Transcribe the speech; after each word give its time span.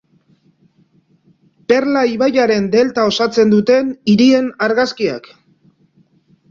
Perla 1.73 2.03
ibaiaren 2.13 2.67
delta 2.77 3.07
osatzen 3.11 3.55
duten 3.55 3.95
hirien 4.15 4.53
argazkiak. 4.69 5.33